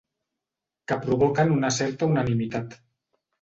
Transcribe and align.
Que 0.91 0.97
provoquen 1.03 1.53
una 1.57 1.71
certa 1.77 2.09
unanimitat. 2.15 2.75